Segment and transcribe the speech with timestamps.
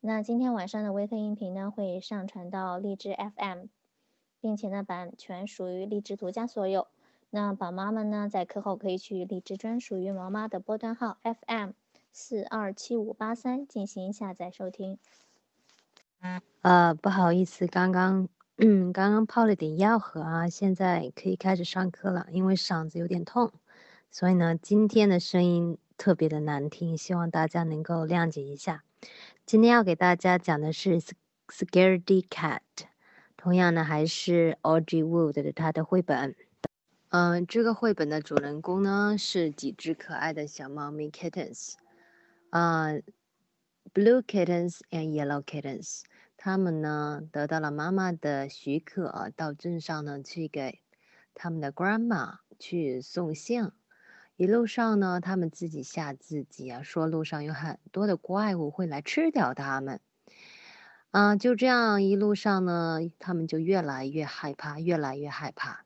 [0.00, 3.64] 那今天晚上的微课音频呢，会上传到荔枝 FM，
[4.40, 6.86] 并且呢，版权属于荔枝独家所有。
[7.30, 11.70] 那宝妈们呢，在课后可以去荔枝专属于毛妈的波段号 FM
[12.12, 14.98] 四二七五八三进行下载收听。
[16.62, 18.28] 呃，不好意思，刚刚
[18.58, 22.28] 嗯，刚刚泡了点药喝啊，现在可以开始上课了。
[22.30, 23.52] 因为嗓子有点痛，
[24.12, 28.84] 所以呢，今天的声音特别的难听，希望大家能够谅解一下。
[29.46, 31.00] 今天要给大家讲的是
[31.48, 32.60] 《Scaredy Cat》，
[33.36, 36.36] 同样呢，还是 Audrey Wood 的他的绘本。
[37.10, 41.74] 嗯，这个绘本的主人公呢是几只可爱的小猫咪 kittens，
[42.50, 43.02] 嗯
[43.94, 46.02] ，blue kittens and yellow kittens，
[46.36, 50.82] 他们呢得到了妈妈的许可，到镇上呢去给
[51.32, 53.70] 他们的 grandma 去送信。
[54.38, 60.00] 一路上呢，他们自己吓自己啊，说路上有很多的怪物会来吃掉他们。
[61.10, 65.84] 啊，就这样一路上呢，他们就越来越害怕，越来越害怕。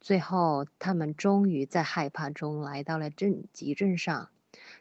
[0.00, 4.30] 最后，他们终于在害怕中来到了镇集镇上。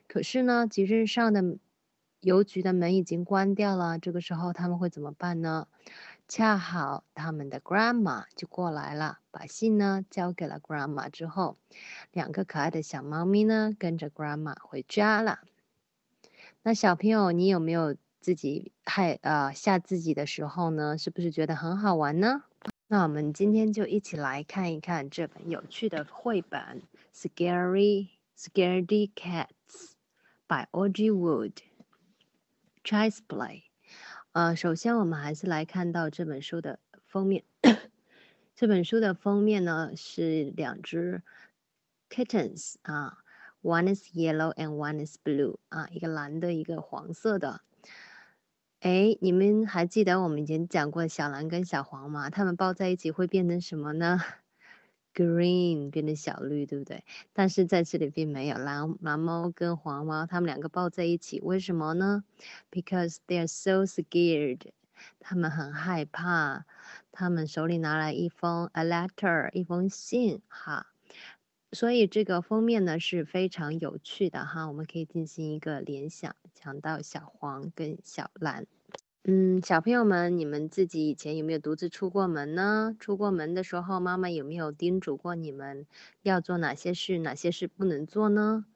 [0.08, 1.44] 可是呢，集镇上的
[2.22, 4.00] 邮局的门已经关掉了。
[4.00, 5.68] 这个时候，他们会怎么办呢？
[6.28, 11.58] 恰好他们的 grandma 就过来了，把信呢交给了 grandma 之后，
[12.12, 15.42] 两个可爱的小猫咪呢跟着 grandma 回家了。
[16.64, 20.98] 那小朋友，你有没有自己害呃吓自己的时候呢？
[20.98, 22.44] 是不是觉得很好玩呢？
[22.88, 26.60] 那我们今天就一起来看一看这本有趣的绘本
[27.14, 29.48] 《Scary Scaredy Cats》
[30.48, 31.54] by Audrey Wood。
[32.84, 33.65] Child's Play。
[34.36, 37.46] 呃，首先我们还是来看到这本书的封面。
[38.54, 41.24] 这本书的封面呢是两只
[42.10, 43.20] kittens 啊
[43.62, 47.62] ，one is yellow and one is blue 啊，一个蓝的，一个黄色的。
[48.82, 52.30] 哎，你们还记得我们以前讲过小蓝跟小黄吗？
[52.30, 54.20] 它们抱在一起会变成什么呢
[55.16, 57.04] ？Green 变成小绿，对不对？
[57.34, 62.24] 但是在这里并没有蓝蓝猫跟黄猫，它们两个抱在一起，为什么呢
[62.70, 64.60] ？Because they are so scared，
[65.20, 66.66] 他们很害怕。
[67.12, 70.88] 他们手里拿来一封 a letter，一封信，哈。
[71.72, 78.68] 所以这个封面呢是非常有趣的哈，我们可以进行一个联想，讲到小黄跟小蓝。
[79.28, 82.96] 嗯，小朋友们，你们自己以前有没有独自出过门呢？
[83.00, 85.88] 出过门的时候，妈妈有没有叮嘱过你们
[86.22, 88.68] 要做哪些事，哪些事不能做呢？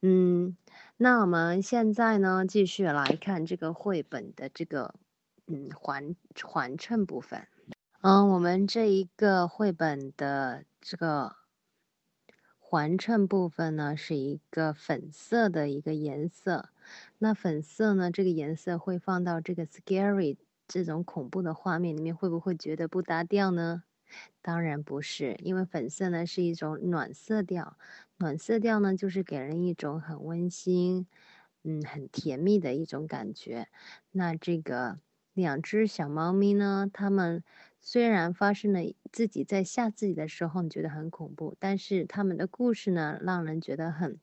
[0.00, 0.56] 嗯，
[0.96, 4.94] 那我们现在呢继续来看这个绘本的这个
[5.46, 7.46] 嗯环环衬部分。
[8.00, 11.36] 嗯，我们这一个绘本的这个。
[12.70, 16.68] 环衬部分呢是一个粉色的一个颜色，
[17.18, 23.84] 那粉色呢这个颜色会放到这个 scary 这种恐怖的画面里面，会不会觉得不搭调呢？
[24.42, 27.76] 当然不是，因为粉色呢是一种暖色调，
[28.18, 31.06] 暖色调呢就是给人一种很温馨，
[31.64, 33.68] 嗯，很甜蜜的一种感觉。
[34.12, 34.98] 那这个
[35.34, 37.42] 两只小猫咪呢，它们。
[37.80, 38.80] 虽然发生了
[39.12, 44.18] 自己在吓自己的时候，你觉得很恐怖，但是它们的故事呢，让人觉得很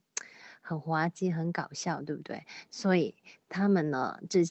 [0.68, 2.44] 很滑稽、很搞笑，对不对？
[2.72, 3.14] 所以
[3.48, 4.42] 他们呢，这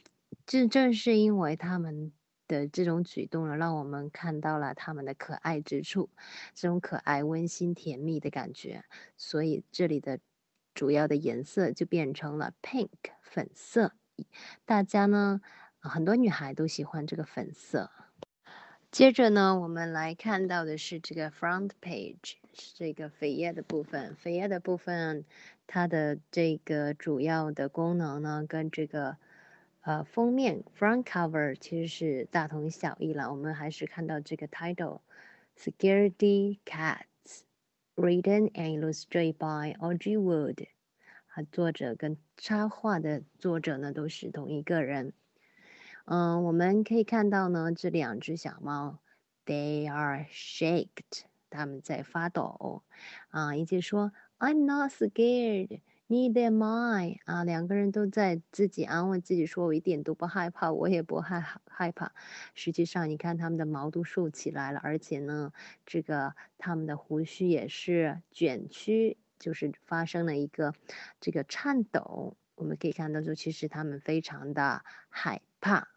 [0.47, 2.13] 这正是因为他们
[2.47, 6.11] 的这种举动呢，让我们看到了他们的可爱之处，
[6.55, 8.85] 这种可爱、温馨、甜蜜的感觉。
[9.17, 10.21] 所以这里的
[10.73, 12.89] 主要的颜色就变成了 pink
[13.21, 13.95] 粉色。
[14.65, 15.41] 大家呢，
[15.81, 17.91] 很多女孩都喜欢这个粉色。
[18.95, 24.17] 接着呢，我们来看到的是这个 front page，是这个扉页的部分。
[24.23, 25.25] 扉页的部分，
[25.67, 29.17] 它的这个主要的功能呢，跟这个
[29.81, 33.33] 呃封面 front cover 其实是大同小异了。
[33.33, 40.69] 我们还是看到这个 title，Security Cats，written and illustrated by Audrey Wood，
[41.35, 45.13] 啊，作者跟插画的作者呢都是同一个人。
[46.07, 49.01] 嗯，我们可以看到呢，这两只小猫
[49.47, 52.83] ，they are shaked，它们在发抖。
[53.31, 57.21] 啊，一起说，I'm not scared，neither am I。
[57.25, 62.13] 啊，两个人都在自己安慰自己说，我一点都不害怕，我也不害害怕。
[62.55, 65.53] 实际上，你看它们的毛都竖起来了，而且呢，
[65.87, 70.75] 这个它们的胡须也是卷曲，就是发生了一个
[71.19, 72.37] 这个颤抖。
[72.57, 75.94] 我们可以看到说，其实它们非常的害怕。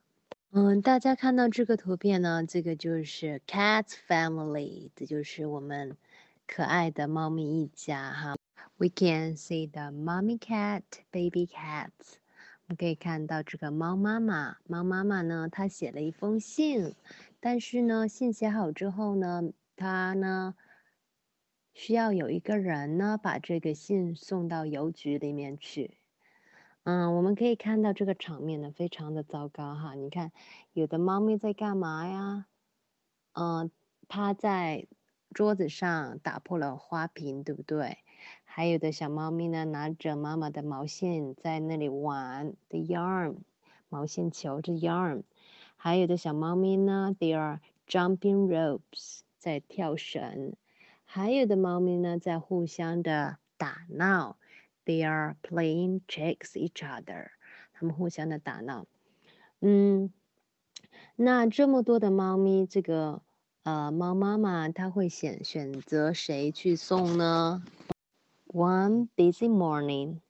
[0.51, 5.97] 嗯，大家看到这个图片呢，这个就是 cat family，这就是我们
[6.47, 8.35] 可爱的猫咪一家哈。
[8.77, 12.13] We can see the mommy cat, baby cats,
[12.67, 16.95] 我们可以看到这个猫妈妈，猫妈妈呢，她写了一封信，
[17.41, 20.55] 但是呢，信写好之后呢，她呢
[21.73, 25.97] 需要有一个人呢把这个信送到邮局里面去。
[26.89, 29.93] 嗯，我们可以看到这个场面呢，非常的糟糕哈。
[29.93, 30.31] 你看，
[30.71, 32.45] 有的猫咪在干嘛呀？
[33.33, 33.69] 嗯，
[34.07, 34.87] 趴在
[35.33, 37.97] 桌子上打破了花瓶，对不对？
[38.45, 43.39] 还有的小猫咪呢，拿着妈妈的毛线在那里玩，the yarn，
[43.89, 45.23] 毛线球，the yarn。
[45.75, 50.53] 还有的小猫咪呢，they are jumping ropes，在跳绳。
[51.03, 54.37] 还有的猫咪呢，在互相的打闹
[54.87, 57.27] ，they are playing tricks each other，
[57.73, 58.87] 他们互相的打闹。
[59.59, 60.11] 嗯，
[61.17, 63.21] 那这么多的猫咪，这个
[63.63, 67.61] 呃猫妈妈，她会选选择谁去送呢
[68.47, 70.21] ？One busy morning,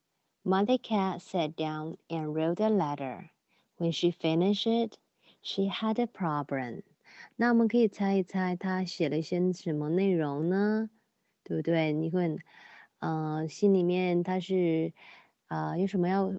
[0.44, 3.30] Mother Cat sat down and wrote a letter.
[3.78, 4.98] When she finished it,
[5.42, 6.82] she had a problem.
[7.36, 10.90] 那我们可以猜一猜，她写了一些什么内容呢？
[11.44, 11.94] 对不对？
[11.94, 12.40] 你会，
[13.00, 14.94] 呃，心里面她是，
[15.48, 16.34] 啊，有什么要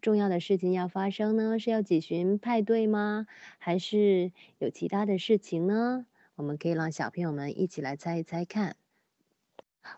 [0.00, 1.58] 重要的事情要发生呢？
[1.58, 3.26] 是要举行派对吗？
[3.58, 6.06] 还是有其他的事情呢？
[6.36, 8.76] 我们可以让小朋友们一起来猜一猜看。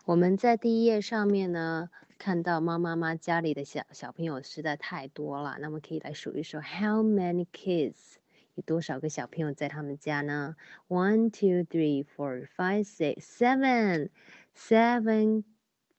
[0.05, 8.15] 我们在第一页上面呢，看到猫妈妈家里的小小朋友实在太多了，那么可以来数一数，How many kids？
[8.55, 10.55] 有多少个小朋友在他们家呢
[10.87, 14.09] ？One, two, three, four, five, six, seven,
[14.55, 15.43] seven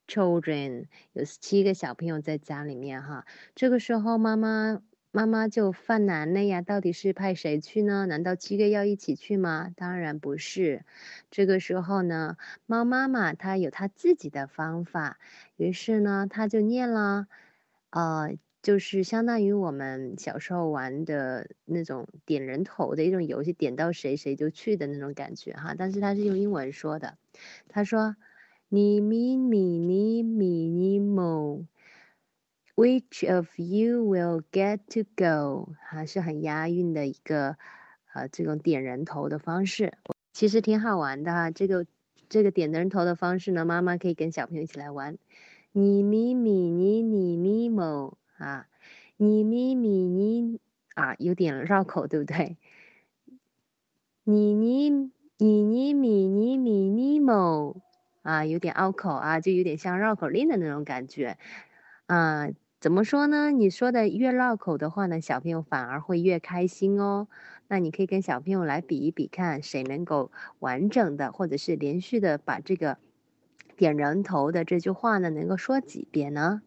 [0.09, 3.25] children，有七个小朋友在家里面哈。
[3.55, 4.83] 这个时候妈妈。
[5.11, 8.05] 妈妈就犯难了呀，到底是派谁去呢？
[8.05, 9.73] 难道七个要一起去吗？
[9.75, 10.85] 当然不是。
[11.31, 15.19] 这个时候呢，猫妈妈她有她自己的方法，
[15.57, 17.27] 于是呢，她就念了，
[17.89, 25.75] 呃，就是相当于我们小时候玩的那种点人头的一种游戏，点到谁谁就去的那种感觉哈。
[25.77, 27.17] 但是她是用英文说的，
[27.67, 28.15] 她说
[28.69, 31.65] ：“你咪咪你咪你某。”
[32.76, 35.75] Which of you will get to go？
[35.81, 37.56] 还是很押韵的一个，
[38.15, 39.94] 呃，这种点人头的方式，
[40.32, 41.50] 其实挺好玩的哈。
[41.50, 41.87] 这个
[42.29, 45.19] 这个点人头的方式呢，妈妈可以跟小朋友一起来玩。
[45.73, 48.69] 你咪咪你你咪某啊，
[49.17, 50.61] 你咪咪你
[50.94, 52.59] 啊，有点绕口，对不对？
[54.23, 57.81] 你你你你咪你咪咪某
[58.23, 61.38] 啊，有点拗口啊，就有点像绕口令的那种感觉，
[62.06, 62.49] 啊。
[62.81, 63.50] 怎么说呢？
[63.50, 67.26] 你说的越绕口的话呢，小朋友反而会越开心哦。
[67.67, 70.31] 那你可以跟小朋友来比一比，看谁能够
[70.61, 72.99] 完整的或者是连续的把这个
[73.76, 76.62] 点人头的这句话呢，能够说几遍呢？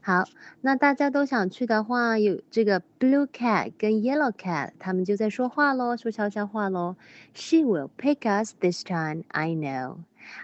[0.00, 0.24] 好，
[0.62, 6.96] 那大家都想去的话，有这个 blue cat 跟 yellow cat，他们就在说话喽，说悄悄话喽。
[7.34, 9.98] She will pick us this time, I know。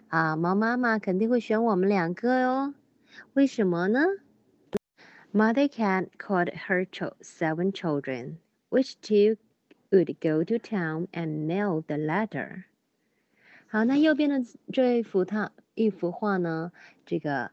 [0.09, 2.75] 啊，猫妈妈肯定会选我们两个哦。
[3.35, 4.01] 为什么呢
[5.33, 8.37] ？Mother Cat called her ch seven children,
[8.71, 9.37] which two
[9.91, 12.65] would go to town and mail the letter.
[13.69, 14.43] 好，那右边的
[14.73, 16.73] 这一幅它一幅画呢，
[17.05, 17.51] 这个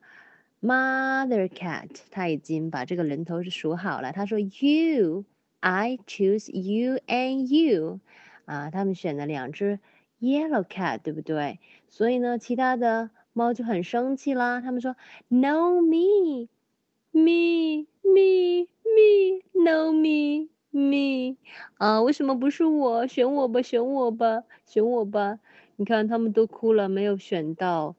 [0.61, 4.13] Mother Cat 它已经把这个人头是数好了。
[4.13, 5.25] 她说：“You,
[5.59, 7.99] I choose you and you。”
[8.45, 9.79] 啊，他们选了两只
[10.21, 11.59] Yellow Cat，对不对？
[11.95, 14.59] 所以呢，其他的猫就很生气啦。
[14.59, 14.97] 他们说
[15.29, 16.49] ：“No, me。”
[17.17, 21.37] Me, me, me, no me, me，
[21.77, 23.07] 啊，为什么不是我？
[23.07, 25.39] 选我吧，选我吧，选我吧！
[25.77, 27.95] 你看，他们都哭了，没有选到，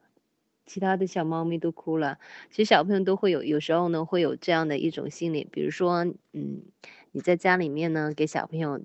[0.66, 2.18] 其他的小猫咪都哭了。
[2.50, 6.60] 其实小朋友都会有，有时候呢会有这样的一种心理，比如说，嗯，
[7.12, 8.82] 你在家里面呢给小朋友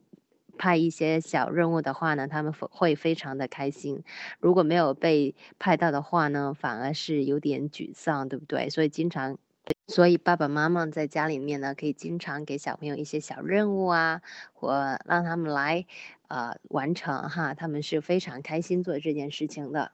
[0.62, 4.04] 派一些小任务的话呢，他们会非常的开心；
[4.40, 8.70] 如果没有被派到的话呢，反而是有点沮丧，对不对？
[8.70, 9.40] 所以经常。
[9.88, 14.22] 所以爸爸妈妈在家里面呢，可以经常给小朋友一些小任务啊，
[14.54, 15.86] 或让他们来，
[16.28, 19.92] 呃，完成哈，他们是非常开心做这件事情的。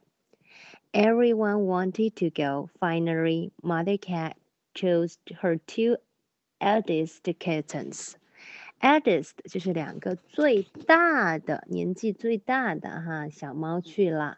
[0.94, 2.70] Everyone wanted to go.
[2.80, 4.34] Finally, Mother Cat
[4.74, 5.98] chose her two
[6.60, 8.16] eldest kittens.
[8.80, 14.38] Eldest 就是两个最大的，年纪最大的哈小猫去了。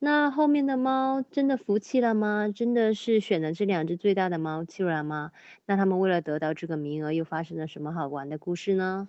[0.00, 2.48] 那后面的猫真的服气了吗？
[2.54, 5.30] 真的是选了这两只最大的猫去了吗？
[5.66, 9.08] 那他们为了得到这个名额，又发生了什么好玩的故事呢？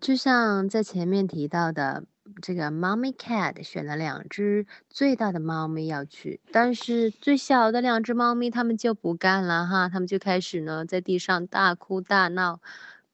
[0.00, 2.04] 就像在前面提到的，
[2.42, 12.60] 这个 mommy cat 选了两只最大的猫咪要去，但是最小的两只猫咪它们就不干了哈，它们就开始呢在地上大哭大闹。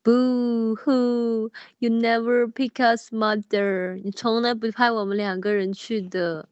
[0.04, 1.52] Boo hoo!
[1.78, 4.00] You never pick us, mother.
[4.02, 6.48] 你从来不派我们两个人去的。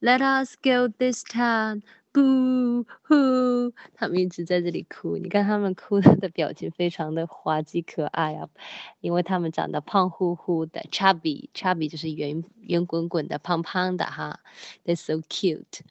[0.00, 1.82] Let us go this time.
[2.12, 3.72] Boo hoo!
[3.94, 8.48] 他们一直在这里哭，你看他们哭的表情非常的滑稽可爱啊，
[9.00, 14.40] 因为他们长得胖乎乎的，chubby，chubby 就是圆圆滚滚的、胖胖的哈。
[14.84, 15.82] They're so cute.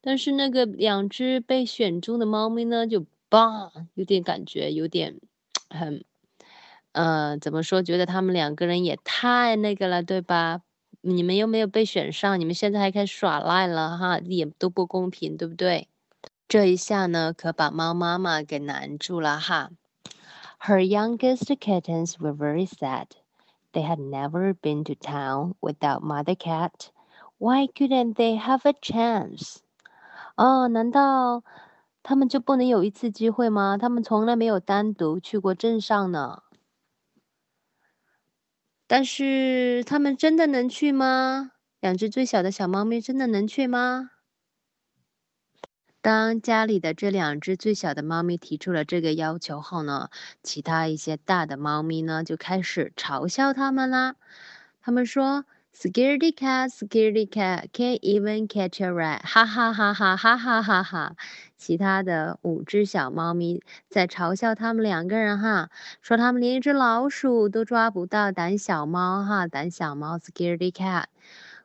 [0.00, 5.20] 但是那个两只被选中的猫咪呢，就棒，有点感觉，有点
[5.68, 6.02] 很。
[6.92, 7.82] 呃，怎么说？
[7.82, 10.62] 觉得他们两个人也太那个了，对吧？
[11.02, 15.88] 你们又没有被选上，你们现在还开始耍赖了哈，也都不公平，对不对？
[16.48, 19.70] 这一下呢，可把猫妈妈给难住了哈。
[20.58, 23.06] Her youngest kittens were very sad.
[23.72, 26.90] They had never been to town without Mother Cat.
[27.38, 29.58] Why couldn't they have a chance?
[30.36, 31.44] 哦，难道
[32.02, 33.78] 他们就不能有一次机会吗？
[33.78, 36.42] 他们从来没有单独去过镇上呢。
[38.90, 41.52] 但是他们真的能去吗？
[41.78, 44.10] 两只最小的小猫咪真的能去吗？
[46.00, 50.10] 当家里的这两只最小的猫咪提出了这个要求后呢，
[50.42, 54.16] 其他一些大的猫咪呢就开始嘲笑他们啦。
[54.82, 55.44] 他们说。
[55.72, 59.20] Scaredy cat, scaredy cat, can't even catch a rat！
[59.22, 61.14] 哈哈哈哈哈哈哈哈！
[61.60, 71.04] 其他的五只小猫咪在嘲笑他们两个人哈，说他们连一只老鼠都抓不到，胆小猫哈，胆小猫 scaredy cat。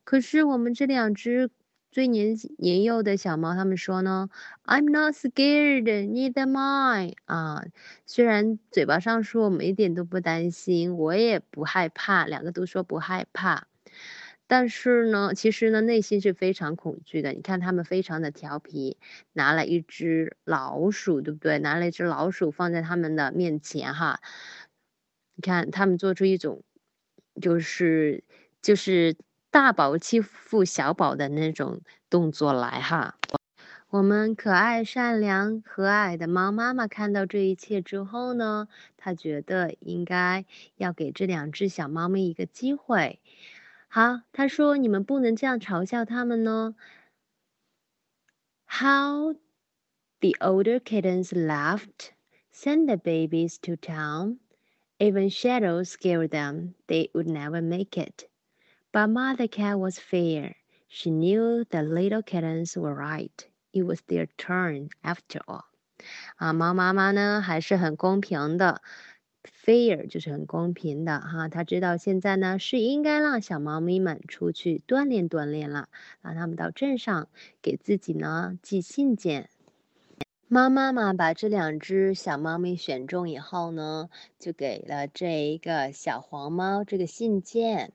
[0.03, 1.49] 可是我们这两只
[1.91, 4.29] 最年年幼的小猫，他们说呢
[4.65, 7.15] ，I'm not scared, neither am I。
[7.23, 7.63] 啊，
[8.05, 13.67] 虽然嘴巴上说我们一点都不担心，我也不害怕，两个都说不害怕。
[14.47, 17.33] 但是呢，其实呢，内心是非常恐惧的。
[17.33, 18.97] 你看，他们非常的调皮，
[19.33, 21.57] 拿了一只老鼠，对不对？
[21.59, 24.19] 拿了一只老鼠放在他们的面前，哈。
[25.35, 26.63] 你看，他们做出一种，
[27.41, 28.23] 就是
[28.61, 29.15] 就是
[29.49, 33.17] 大宝欺负小宝的那种动作来，哈。
[33.89, 43.21] 我们可爱、善良、和蔼的猫妈妈看到这一切之后呢，她觉得应该要给这两只小猫咪一个机会。
[43.94, 46.75] 好，他说你们不能这样嘲笑他们呢。
[48.66, 49.34] How
[50.20, 52.12] the older kittens laughed,
[52.52, 54.38] sent the babies to town.
[54.99, 56.75] Even shadows scared them.
[56.87, 58.28] They would never make it.
[58.92, 60.56] But Mother Cat was fair.
[60.88, 63.46] She knew the little kittens were right.
[63.72, 65.64] It was their turn after all.
[66.37, 68.82] 啊，猫妈妈呢还是很公平的。
[69.45, 75.89] Fair 就是很公平的哈，他知道现在呢是应该让小猫咪们出去锻炼锻炼了，
[76.21, 77.27] 让他们到镇上
[77.61, 79.49] 给自己呢寄信件。
[80.47, 87.93] 猫妈妈把这两只小猫咪选中以后呢，就给了这一个小黄猫这个信件。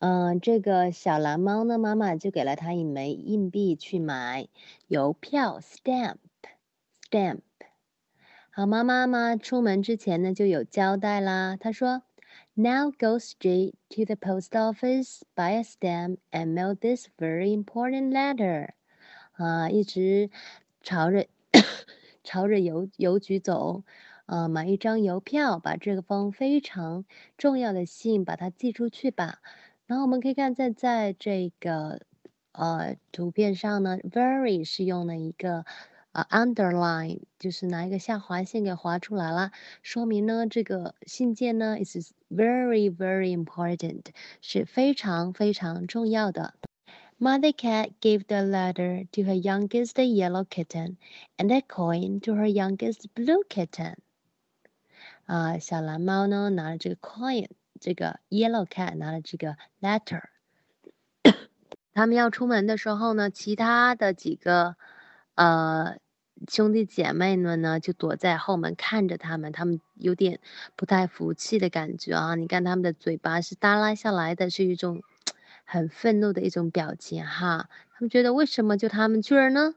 [0.00, 4.48] 嗯，这个小蓝猫呢，妈妈就给了它一枚硬币去买
[4.86, 7.47] 邮票，stamp，stamp。
[8.58, 11.56] 好，妈妈妈出门之前呢就有交代啦。
[11.56, 12.02] 她说
[12.54, 18.70] ：“Now go straight to the post office, buy a stamp, and mail this very important letter。”
[19.38, 20.30] 啊，一直
[20.82, 21.28] 朝着
[22.24, 23.84] 朝着邮邮局走，
[24.26, 27.04] 啊，买一张邮票，把这个封非常
[27.36, 29.38] 重要的信把它寄出去吧。
[29.86, 32.00] 然后我们可以看在在这个
[32.50, 35.64] 呃图片上呢，very 是用了一个。
[36.11, 44.05] 啊，underline 就是拿一个下划线给划出来了，说明呢这个信件呢 is very very important，
[44.39, 46.53] 是非常非常重要的。
[47.17, 50.97] Mother cat gave the letter to her youngest yellow kitten
[51.37, 53.95] and a coin to her youngest blue kitten。
[55.25, 57.47] 啊，小蓝猫呢拿了这个 coin，
[57.79, 60.21] 这个 yellow cat 拿了这个 letter。
[61.95, 64.75] 他们要出门的时候呢，其他的几个。
[65.38, 65.98] 呃，
[66.48, 70.40] 兄弟姐妹们呢，就躲在后门看着他们，他们有点
[70.74, 72.34] 不太服气的感觉啊。
[72.34, 75.00] 你看他们的嘴巴是耷拉下来的，是一种
[75.64, 77.68] 很愤怒的一种表情哈。
[77.92, 79.76] 他们觉得为什么就他们去了呢？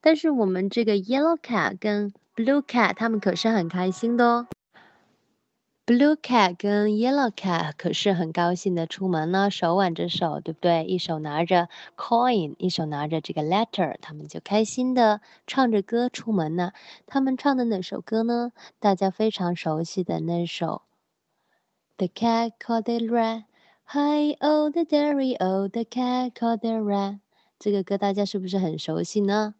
[0.00, 4.46] 但是我们这个 yellow cat 跟 blue cat 他们可是很开心的哦。
[5.89, 10.83] Blue cat 跟 Yellow cat 可是很高兴的出门呢，手挽着手，对不对？
[10.85, 16.71] 一手拿着 coin，一手拿着这个 letter，他们就开心的唱着歌出门呢。
[17.05, 18.51] 他们唱的哪首歌呢？
[18.79, 20.81] 大家非常熟悉的那首。
[21.97, 23.43] The cat caught the rat,
[23.85, 27.19] Hi, oh the dairy, oh the cat called the rat。
[27.59, 29.53] 这个歌大家是不是很熟悉呢？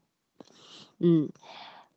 [0.98, 1.30] 嗯，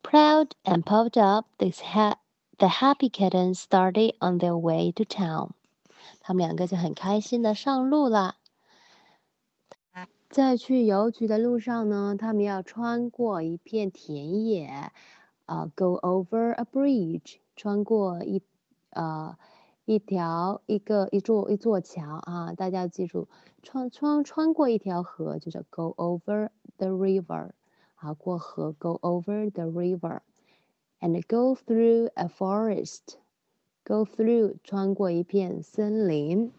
[0.03, 2.17] Proud and puffed up, the ha
[2.58, 5.50] The happy kittens started on their way to town。
[6.20, 8.36] 他们两个就很开心的上路了。
[10.30, 14.90] 在去邮局的路上呢，他们要穿过一片田野，
[15.46, 18.42] 啊，go over a bridge，穿过一，
[18.90, 19.36] 呃，
[19.84, 23.28] 一条一个一座一座桥啊，大家记住，
[23.62, 27.50] 穿穿穿过一条河就是 go over the river，
[27.94, 30.20] 啊，过河 go over the river
[31.03, 36.51] river，and go through a forest，go through 穿过一片森林。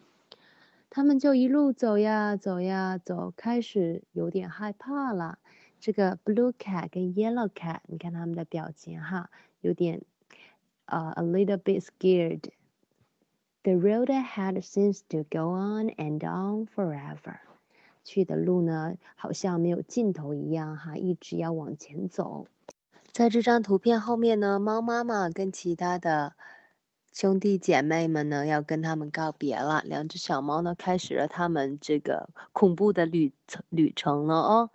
[0.89, 5.39] 他们就一路走呀走呀走，开始有点害怕了。
[5.79, 10.03] 这个 blue cat 跟 yellow cat，你看他们的表情哈，有点
[10.87, 17.39] 呃 a little bit scared。The road ahead seems to go on and on forever。
[18.03, 22.47] 去的路呢，好像没有尽头一样哈，一直要往前走。
[23.16, 26.34] 在这张图片后面呢，猫妈妈跟其他的。
[27.14, 29.82] 兄弟姐妹们呢，要跟他们告别了。
[29.86, 34.70] 两只小猫呢，开始了他们这个恐怖的旅程旅程了哦。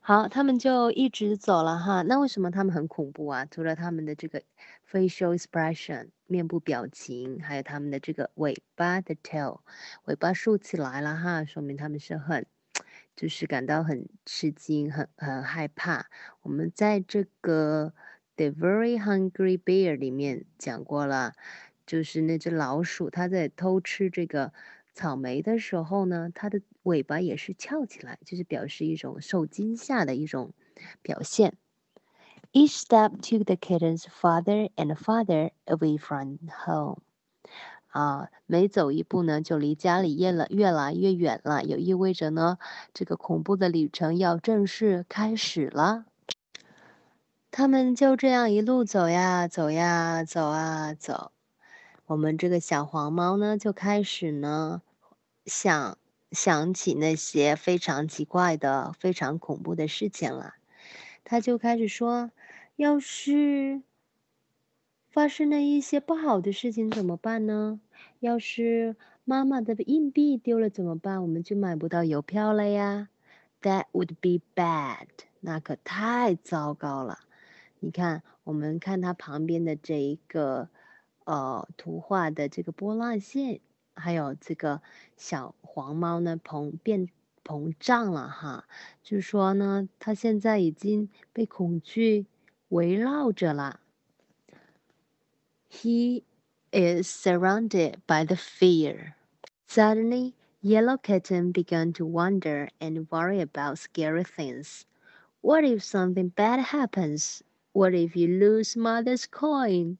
[0.00, 2.02] 好，他们就一直走了哈。
[2.02, 3.46] 那为什么他们很恐怖啊？
[3.48, 4.42] 除了他们的这个
[4.90, 9.60] facial expression 面部表情，还有他们的这个尾巴的 tail
[10.06, 12.44] 尾巴竖起来了哈，说明他们是很
[13.16, 16.06] 就是感到很吃惊、很很害怕。
[16.42, 17.92] 我们在这个。
[18.36, 21.34] The Very Hungry Bear 里面讲过了，
[21.86, 24.52] 就是那只老鼠，它在偷吃这个
[24.92, 30.52] 草莓的时候呢，它的尾巴也是翘起来，就是表示一种受惊吓的一种
[31.00, 31.56] 表现。
[32.52, 37.03] Each step took the kittens father and father away from home。
[37.94, 42.58] 啊，每走一步呢，就离家里越了越来越远了，也意味着呢，
[42.92, 46.04] 这个恐怖的旅程要正式开始了。
[47.52, 51.30] 他们就这样一路走呀走呀走啊走，
[52.06, 54.82] 我们这个小黄猫呢就开始呢
[55.46, 55.96] 想
[56.32, 60.54] 想起那些非常奇怪的、非常恐怖的事情了。
[61.22, 62.32] 它就开始说
[62.74, 63.82] ：“要是
[65.08, 67.80] 发生了一些不好的事情怎么办呢？
[68.24, 71.20] 要是妈妈的硬币丢了怎么办？
[71.20, 73.10] 我们就买不到邮票了呀。
[73.60, 75.08] That would be bad，
[75.40, 77.18] 那可太糟糕了。”
[77.80, 80.70] 你看，我们看它旁边的这一个，
[81.26, 83.60] 呃，图画的这个波浪线，
[83.92, 84.80] 还有这个
[85.18, 87.10] 小黄猫呢，膨变
[87.44, 88.66] 膨胀了哈，
[89.02, 92.24] 就是说呢，它现在已经被恐惧
[92.70, 93.80] 围绕着了。
[95.70, 96.22] He
[96.73, 99.15] is surrounded by the fear.
[99.67, 104.85] Suddenly, Yellow Kitten began to wonder and worry about scary things.
[105.41, 107.41] What if something bad happens?
[107.71, 109.97] What if you lose mother's coin？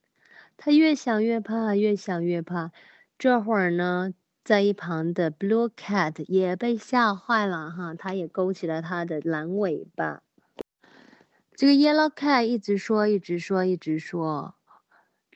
[0.57, 2.71] 他越想越怕，越想越怕。
[3.17, 10.21] 这会儿呢，在一旁的 Blue Cat 也被吓坏了哈，他也勾起了他的蓝尾巴。
[11.55, 14.55] 这个 Yellow Cat 一直说，一直说，一直说。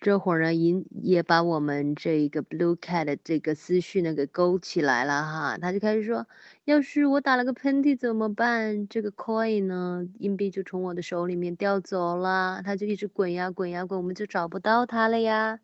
[0.01, 6.27] 这会儿呢，引也把我们这一个 blue cat 的这个思绪呢给勾起来了哈，他就开始说，
[6.65, 8.87] 要是我打了个喷嚏怎么办？
[8.89, 15.59] 这个 coin 呢，硬币就从我的手里面掉走了，他就一直滚呀滚呀滚，我们就找不到它了呀。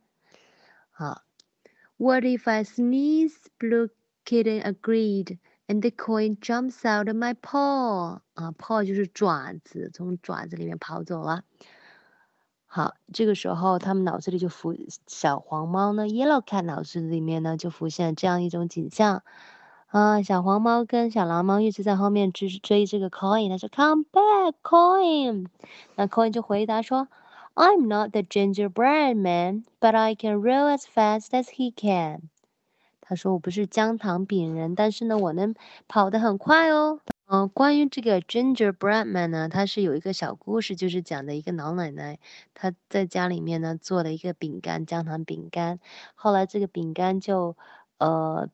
[0.91, 1.23] 好
[1.97, 3.37] ，What if I sneeze?
[3.61, 3.91] Blue
[4.25, 8.21] kitten agreed, and the coin jumps out of my paw.
[8.35, 11.45] 啊，paw 就是爪子，从爪子里面跑走了。
[12.77, 14.75] 好，这个时候他们脑子里就浮
[15.07, 19.23] 小黄猫呢，Yellow Cat 脑子里面呢就浮现这样一种景象，
[19.87, 25.47] 啊，小黄猫跟小蓝猫一直在后面追追这个 Coin，他说 Come back Coin，
[25.95, 27.07] 那 Coin 就回答说
[27.55, 32.23] ，I'm not the gingerbread man，but I can roll as fast as he can。
[33.01, 35.55] 他说我不是姜糖饼人，但是呢我能
[35.87, 36.99] 跑得很快哦。
[37.27, 42.19] 嗯，关于这个 Gingerbread Man 呢，他是有一个小故事，就是讲的一个老奶奶，
[42.53, 45.81] 她在家里面呢做了一个饼干，姜糖饼干。
[46.15, 47.57] 后来这个饼干就，
[47.97, 48.51] 呃，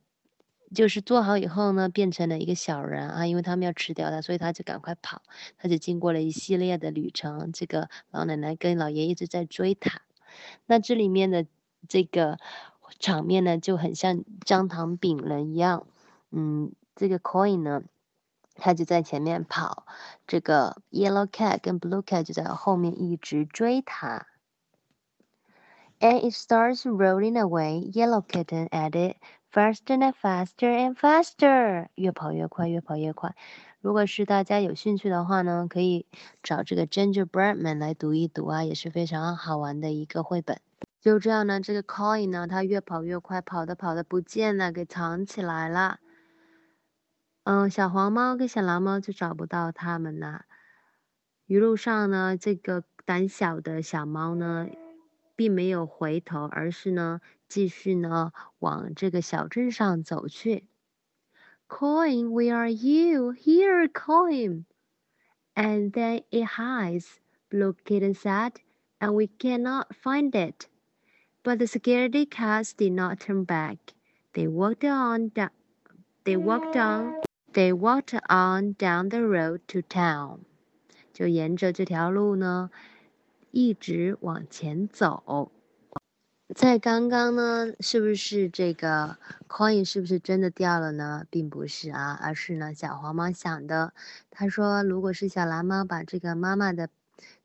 [0.73, 5.21] 就是做好以后呢，变成了一个小人啊，因为他们要吃掉它，所以他就赶快跑。
[5.59, 10.01] 他就经过了一系列的旅程，这个老奶奶跟老爷一直在追他。
[10.67, 11.45] 那这里面的
[11.89, 12.39] 这个
[13.01, 15.89] 场面呢，就很像姜糖饼人一样。
[16.31, 17.83] 嗯，这个 Coin 呢。
[18.61, 19.87] 他就在前面跑，
[20.27, 24.27] 这个 yellow cat 跟 blue cat 就在后面一直追他。
[25.99, 27.91] And it starts rolling away.
[27.93, 29.17] Yellow kitten added,
[29.53, 33.35] faster and faster and faster，越跑越快，越跑越快。
[33.81, 36.07] 如果是大家有兴趣的话呢，可以
[36.43, 40.61] 找这个 Gingerbreadman 来读一读啊，也是非常好玩的一个绘本。
[41.01, 45.99] 就这样呢，这个 Coin 呢，它越跑越快，跑的跑的不见了，给藏起来了。
[47.50, 50.46] 嗯，小黄猫跟小蓝猫就找不到它们了。
[51.46, 54.68] 一路上呢，这个胆小的小猫呢，
[55.36, 60.68] 并没有回头，而是呢，继续呢往这个小镇上走去。
[61.68, 63.34] Coin, where are you?
[63.34, 64.66] Here, coin.
[65.56, 68.54] And then it hides, Blue Kitten said,
[69.00, 70.68] and we cannot find it.
[71.44, 73.78] But the security cats did not turn back.
[74.34, 75.52] They walked on down.
[76.24, 77.22] They walked on.
[77.53, 80.41] They walked on down the road to town.
[81.13, 82.71] 就沿着这条路呢，
[83.51, 85.51] 一直往前走。
[86.55, 91.25] 在刚刚呢，是不是这个 coin 是不是真的掉了呢？
[91.29, 93.93] 并不是啊，而是呢小黄猫想的。
[94.31, 96.89] 他说，如果是小蓝猫把这个妈妈的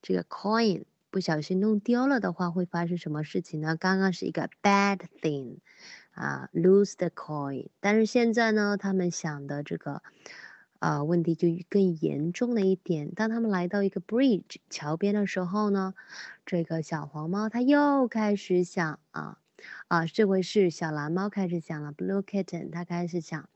[0.02, 3.76] 这个 coin 不小心弄丢了的话，会发生什么事情呢？
[3.76, 5.58] 刚刚是一个 bad thing。
[6.16, 7.68] 啊，lose the coin。
[7.82, 10.02] 但是现在呢，他们想的这个，
[10.80, 13.12] 呃，问题就更严重了一点。
[13.14, 15.94] 当他们来到一个 bridge 桥边的时候呢，
[16.46, 19.40] 这个小黄猫它又开始想啊
[19.90, 23.50] 啊，这回是小蓝猫开始想了，blue kitten 它开始想，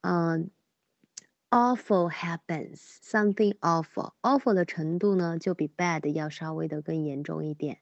[0.00, 0.50] 嗯
[1.50, 7.78] ，awful happens，something awful，awful 的程度呢，就比 bad 要稍微的更严重一点。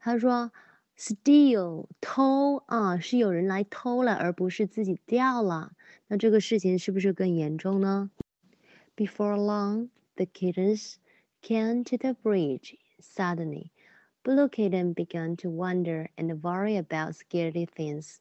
[0.00, 0.50] 他说。
[0.99, 5.73] Steal 偷啊，是有人来偷了，而不是自己掉了。
[6.07, 8.11] 那这个事情是不是更严重呢？
[8.95, 10.95] Before long, the kittens
[11.41, 12.77] came to the bridge.
[13.01, 13.71] Suddenly,
[14.23, 18.19] Blue Kitten began to wonder and worry about scary things.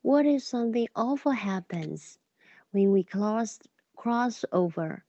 [0.00, 2.18] What if something awful happens
[2.70, 3.58] when we cross
[3.96, 5.04] cross over?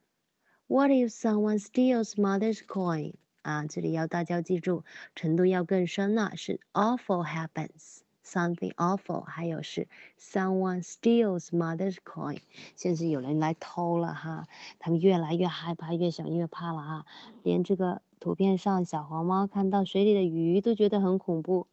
[0.67, 3.13] What if someone steals mother's coin?
[3.48, 4.84] 啊，这里要大家记住，
[5.14, 9.88] 程度要更深了，是 awful happens，something awful，还有是
[10.20, 12.40] someone steals mother's coin，
[12.76, 14.46] 现在有人来偷了哈，
[14.78, 17.06] 他们越来越害怕，越想越怕了哈，
[17.42, 21.68] 连这个图片上小黄猫看到水里的鱼都觉得很恐怖，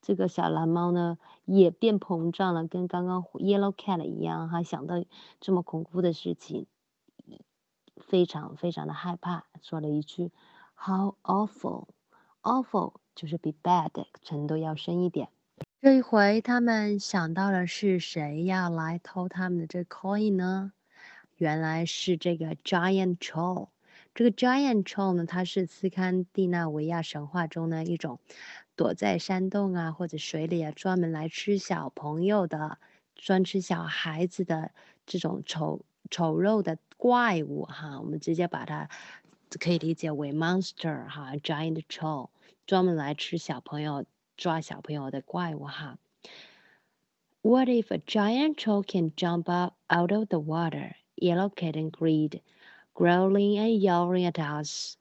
[0.00, 5.04] 这个小蓝猫呢也变膨胀了，跟刚刚 yellow cat 一样哈，想到
[5.40, 6.68] 这么恐怖的事情，
[7.96, 10.30] 非常非常的害怕，说了一句。
[10.86, 11.88] How awful,
[12.42, 15.30] awful 就是比 bad 程度要深一点。
[15.80, 20.72] 这一回他们想到了是谁要来偷他们的这 coin 呢？
[21.36, 23.68] 原来是这个 giant troll。
[24.14, 28.20] 这个 giant troll 呢，它是斯堪的纳维亚神话中的一种
[28.76, 32.76] 躲在山洞啊或者水里啊，专门来吃小朋友的、
[33.14, 34.70] 专吃小孩子的
[35.06, 37.98] 这种丑丑陋的怪物哈。
[38.00, 38.90] 我们直接把它。
[39.59, 42.29] 可以理解为 monster 哈，giant troll，
[42.65, 44.05] 专门来吃小朋友、
[44.37, 45.97] 抓小朋友的怪物哈。
[47.41, 50.95] What if a giant troll can jump up out of the water?
[51.15, 52.41] Yellow Kitten greed,
[52.93, 54.95] growling and yelling at us.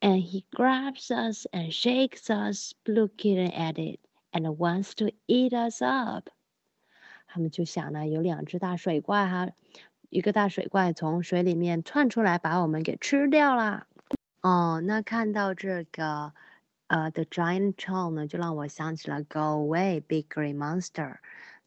[0.00, 3.98] And he grabs us and shakes us, Blue Kitten added,
[4.32, 6.28] and wants to eat us up.
[7.28, 9.48] 他们就想呢，有两只大水怪哈，
[10.09, 13.87] 一个大水怪从水里面窜出来，把我们给吃掉了。
[14.41, 16.33] 哦，那看到这个，
[16.87, 21.17] 呃，The Giant Troll 呢，就让我想起了 Go Away, Big Green Monster。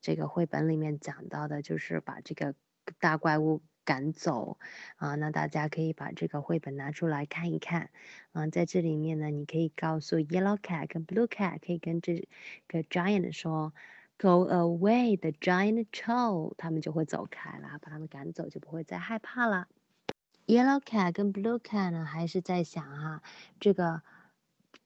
[0.00, 2.54] 这个绘本里面讲到的就是把这个
[2.98, 4.56] 大怪物赶走。
[4.96, 7.90] 啊，那大家可以把这个绘本拿出来看一看。
[8.32, 12.26] 嗯，在这里面呢，你可以告诉 Yellow Cat 跟 Blue Cat，可以跟这
[12.66, 13.74] 个 Giant 说。
[14.19, 19.67] Go away, the giant troll，他们就会走开了，把他们赶走，就不会再害怕了。
[20.47, 23.21] Yellow cat 跟 Blue cat 呢，还是在想哈，
[23.59, 24.01] 这个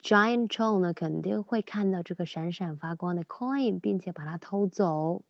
[0.02, 5.22] giant troll 呢，肯定会看到这个闪闪发光的 coin，并且把它偷走。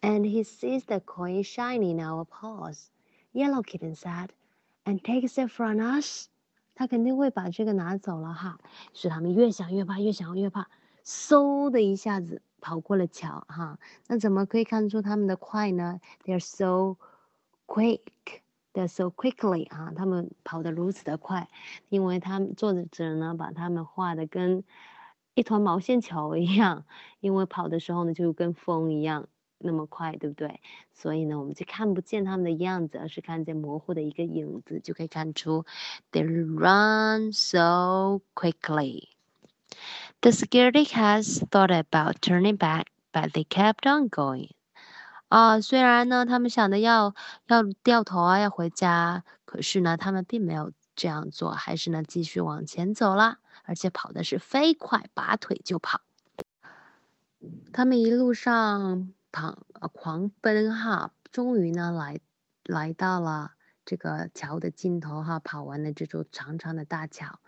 [0.00, 2.86] And he sees the coin shining in our paws.
[3.32, 4.30] Yellow kitten said,
[4.84, 6.26] and takes it from us.
[6.74, 8.58] 他肯定会把这个拿走了哈。
[8.92, 10.68] 是他们越想越怕，越想越怕，
[11.04, 12.42] 嗖的一下子。
[12.63, 16.95] 跑过了桥哈，那怎么可以看出他们的快呢？They're so
[17.67, 17.99] quick,
[18.71, 21.49] they're so quickly 啊，他们跑得如此的快，
[21.89, 24.63] 因为他们作者呢把他们画的跟
[25.35, 26.85] 一团毛线球一样，
[27.19, 30.61] 因为跑的时候呢就跟风一样那么快，对不对？
[30.93, 35.65] 所以呢我们就看不见他们的样子，而是看见模糊的一个影子，就可以看出
[36.13, 39.12] they run so quickly.
[40.23, 44.51] The security has thought about turning back, but they kept on going.
[45.27, 47.13] 啊，虽然呢，他们想的要
[47.47, 55.99] 要掉头啊，要回家，可是呢，他们并没有这样做，还是呢继续往前走了，而且跑的是飞快，拔腿就跑。
[57.73, 62.21] 他们一路上跑，狂奔哈，终于呢来
[62.63, 63.51] 来到了
[63.83, 67.39] 这个桥的尽头哈，跑完了这座长长的大桥。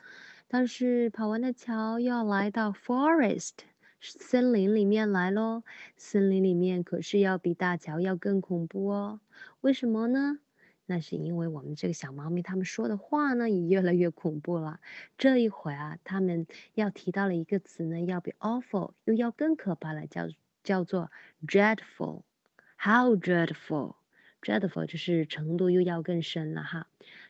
[0.47, 3.51] 但是跑完的桥，要来到 forest
[3.99, 5.63] 森林里面来喽。
[5.97, 9.19] 森林里面可是要比大桥要更恐怖哦。
[9.61, 10.39] 为什么呢？
[10.85, 14.79] 那是因为我们这个小猫咪他们说的话呢，也越来越恐怖了。
[15.17, 20.27] 这一回啊，他们要提到了一个词呢，要比 awful 又要更可怕了，叫
[20.63, 21.11] 叫做
[21.47, 22.21] dreadful。
[22.77, 26.85] How dreadful？dreadful 就是程度又要更深了哈。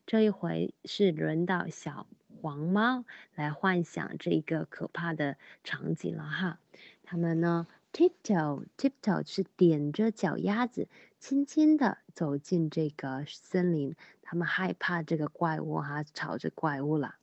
[0.05, 2.07] 这一回是轮到小。
[2.45, 6.59] 黄猫来幻想这个可怕的场景了哈，
[7.01, 10.87] 他们呢，tiptoe tiptoe 是踮着脚丫子，
[11.19, 17.15] 轻轻的走进这个森林，他们害怕这个怪物哈，朝着怪物了。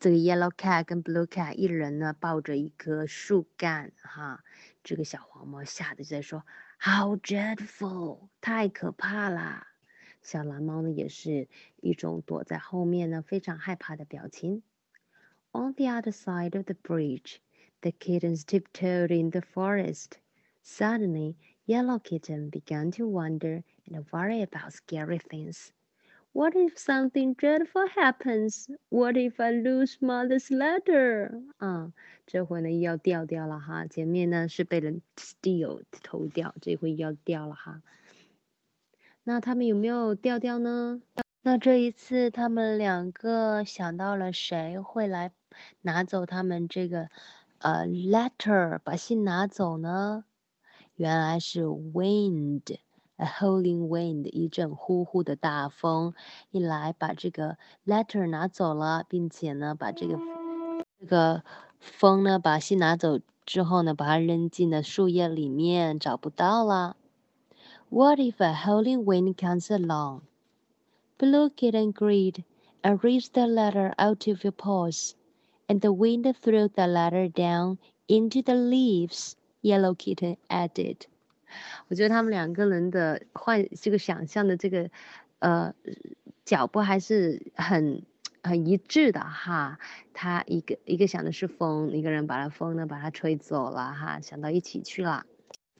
[0.00, 4.42] 这个 yellow cat 跟 blue cat 一人呢抱着一棵树干哈，
[4.82, 6.44] 这个小黄猫吓得就在说
[6.80, 9.66] ，How dreadful，太可怕啦。
[10.25, 11.47] 小蓝猫呢，也是
[11.81, 14.63] 一种躲在后面呢，非常害怕的表情。
[15.51, 17.37] On the other side of the bridge,
[17.81, 20.11] the kittens tiptoed in the forest.
[20.63, 25.71] Suddenly, Yellow Kitten began to wonder and worry about scary things.
[26.33, 28.69] What if something dreadful happens?
[28.89, 31.43] What if I lose mother's letter?
[31.57, 31.91] 啊，
[32.25, 37.81] 这回呢又要掉掉了哈，前面呢是被人 steal 偷掉，这回要掉了哈。
[39.28, 41.02] 那他们有没有掉掉呢？
[41.42, 45.32] 那这一次他们两个想到了谁会来
[45.82, 47.08] 拿走他们这个
[47.58, 50.22] 呃 letter 把信拿走呢？
[50.94, 56.14] 原来是 wind，a howling wind，一阵呼呼的大风，
[56.52, 60.16] 一来把这个 letter 拿走了，并且呢把这个
[61.00, 61.42] 这个
[61.80, 66.96] 风呢把信拿走之后呢，把它扔进了树叶里面，找不到了。
[67.89, 70.21] What if a howling wind comes along?
[71.17, 72.43] Blue Kitten agreed
[72.83, 75.15] and reached the letter out of your paws,
[75.67, 79.35] and the wind threw the letter down into the leaves.
[79.61, 81.05] Yellow Kitten added.
[81.89, 84.89] 我觉得他们两个人的幻这个想象的这个
[85.39, 85.73] 呃
[86.45, 88.01] 脚步还是很
[88.41, 89.77] 很一致的哈。
[90.13, 95.25] 他一个一个想的是风，一个人把它风呢把它吹走了哈，想到一起去了。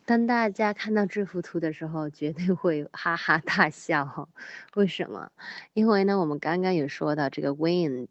[0.07, 4.29] 当大家看到这幅图的时候，绝对会 哈哈大笑。
[4.77, 5.33] 为什么？
[5.75, 8.09] 因为呢，我们刚刚有说到这个 wind，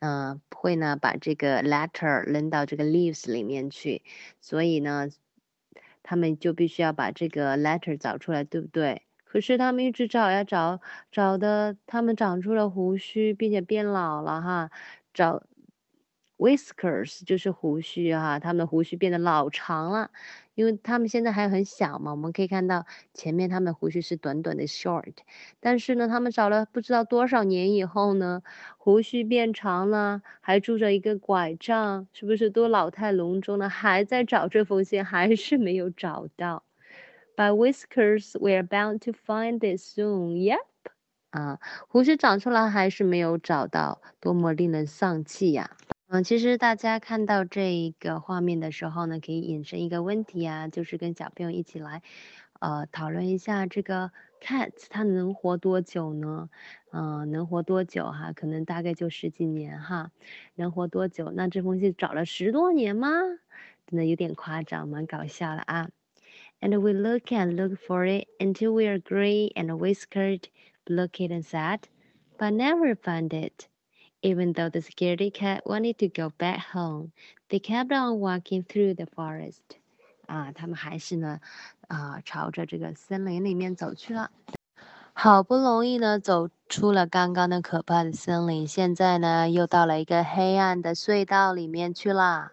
[0.00, 4.02] 嗯，会呢把这个 letter 扔到这个 leaves 里面去，
[4.42, 5.08] 所以呢，
[6.02, 9.00] 他们就必须要把这个 letter 找出来，对不对？
[9.24, 14.70] 可是他们一直找呀找，找的他们长出了胡须，并且变老了哈，
[15.14, 15.42] 找
[16.36, 20.10] whiskers 就是胡须哈，他们的胡须变得老长了。
[20.54, 25.14] 因为他们现在还很小嘛，我们可以看到前面他们胡须是短短的 short，
[25.60, 28.42] 但是呢，他们找了不知道多少年以后呢，
[28.76, 33.68] 胡须变长了，还拄着一个拐杖，是不是都老态龙钟了？
[33.68, 36.64] 还在找这封信，还是没有找到。
[37.34, 40.34] By whiskers, we're bound to find it soon.
[40.34, 40.58] Yep.
[41.30, 45.70] 啊，胡须长出来还是没有找到，多么令人丧气呀！
[46.12, 52.02] 嗯，其实大家看到这一个画面的时候呢，可以引申一个问题啊，就是跟小朋友一起来，
[52.60, 56.50] 呃，讨论一下这个 cat 它能活多久呢？
[56.92, 58.30] 嗯，能活多久哈？
[58.34, 60.10] 可能大概就十几年哈，
[60.54, 61.30] 能活多久？
[61.34, 63.08] 那这封信找了十多年吗？
[63.86, 65.88] 真的有点夸张，蛮搞笑的啊。
[66.60, 70.42] And we look and look for it until we are gray and whiskered,
[70.84, 71.84] looked and sad,
[72.36, 73.71] but never find it.
[74.22, 77.10] Even though the security cat wanted to go back home,
[77.48, 79.60] they kept on walking through the forest.
[80.26, 81.40] 啊，他们还是呢，
[81.88, 84.30] 啊，朝着这个森林里面走去了。
[85.12, 92.52] 好不容易呢，走出了刚刚的可怕的森林，现在呢，又到了一个黑暗的隧道里面去了。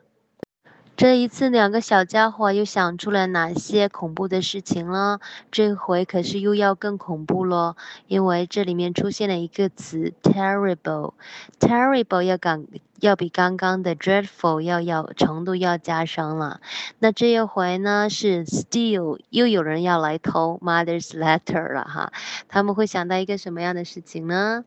[0.99, 5.21] 这一次，两个小家伙又想出了哪些恐怖的事情了？
[5.49, 12.65] 这回可是又要更恐怖了，因为这里面出现了一个词，terrible，terrible 要刚
[12.99, 16.59] 要比刚刚的 dreadful 要要程度要加深了。
[16.99, 22.11] 那这一回呢是 steal，又有人要来偷 mother's letter 了哈。
[22.49, 24.65] 他们会想到一个什么样的事情呢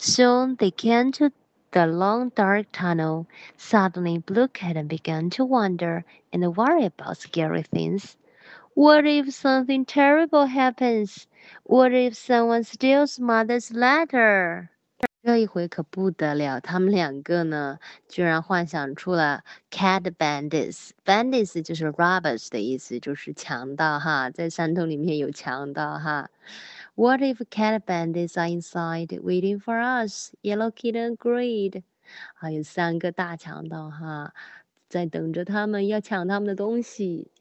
[0.00, 1.30] ？Soon they can't
[1.71, 3.27] the long dark tunnel.
[3.57, 8.15] Suddenly, Blue Cat began to wonder and worry about scary things.
[8.73, 11.27] What if something terrible happens?
[11.63, 14.69] What if someone steals mother's letter?
[15.23, 26.29] 这一回可不得了，他们两个呢，居然幻想出了 cat bandits。bandits 就是 robbers 的意思，就是强盗哈，在山洞里面有强盗哈。
[26.95, 30.33] What if cat bandits are inside waiting for us?
[30.41, 31.83] Yellow Kitten agreed。
[32.35, 34.33] 还有三个大强盗哈，
[34.89, 37.31] 在等着他们，要抢他们的东西。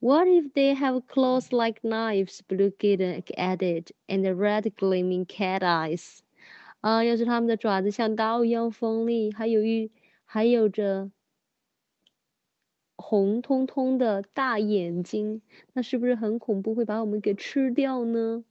[0.00, 2.40] What if they have claws like knives?
[2.46, 6.18] Blue Kitten added, and red gleaming cat eyes.
[6.80, 9.90] 啊，要是它们的爪子像刀一样锋利，还有一
[10.24, 11.10] 还有着
[12.96, 18.44] 红彤彤的大眼睛，那是不是很恐怖，会把我们给吃掉呢？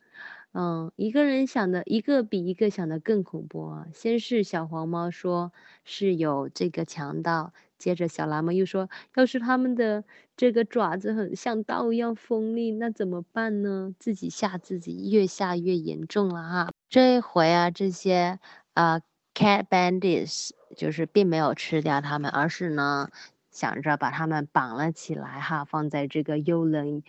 [0.54, 3.86] 嗯，一个人想的，一个比一个想的更恐怖啊！
[3.94, 5.50] 先是小黄猫说
[5.84, 10.04] 是有这个强盗，接着小蓝猫又说，要是他们的
[10.36, 13.94] 这个爪子很像刀一样锋利，那怎么办呢？
[13.98, 16.70] 自己吓自己，越吓越严重了哈。
[16.90, 18.38] 这一回啊，这些
[18.74, 19.00] 啊
[19.34, 23.08] ，cat bandits 就是并没有吃掉他们，而是呢，
[23.50, 27.02] 想着把他们绑了起来哈，放在这个幽冷、